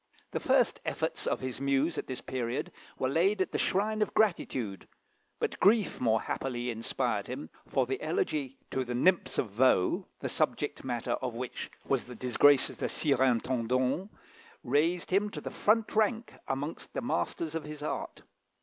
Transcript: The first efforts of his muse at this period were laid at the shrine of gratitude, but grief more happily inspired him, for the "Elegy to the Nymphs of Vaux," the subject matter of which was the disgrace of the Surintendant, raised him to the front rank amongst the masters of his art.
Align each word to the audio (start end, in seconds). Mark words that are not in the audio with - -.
The 0.31 0.39
first 0.39 0.81
efforts 0.83 1.27
of 1.27 1.41
his 1.41 1.61
muse 1.61 1.95
at 1.99 2.07
this 2.07 2.21
period 2.21 2.71
were 2.97 3.07
laid 3.07 3.39
at 3.39 3.51
the 3.51 3.59
shrine 3.59 4.01
of 4.01 4.15
gratitude, 4.15 4.87
but 5.39 5.59
grief 5.59 6.01
more 6.01 6.19
happily 6.21 6.71
inspired 6.71 7.27
him, 7.27 7.51
for 7.67 7.85
the 7.85 8.01
"Elegy 8.01 8.57
to 8.71 8.83
the 8.83 8.95
Nymphs 8.95 9.37
of 9.37 9.51
Vaux," 9.51 10.07
the 10.19 10.27
subject 10.27 10.83
matter 10.83 11.11
of 11.21 11.35
which 11.35 11.69
was 11.85 12.05
the 12.07 12.15
disgrace 12.15 12.67
of 12.67 12.79
the 12.79 12.89
Surintendant, 12.89 14.09
raised 14.63 15.11
him 15.11 15.29
to 15.29 15.39
the 15.39 15.51
front 15.51 15.95
rank 15.95 16.33
amongst 16.47 16.93
the 16.95 17.01
masters 17.03 17.53
of 17.53 17.65
his 17.65 17.83
art. 17.83 18.23